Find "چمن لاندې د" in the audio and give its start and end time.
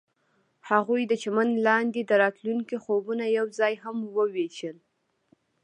1.23-2.11